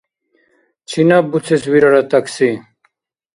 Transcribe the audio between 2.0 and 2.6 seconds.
такси?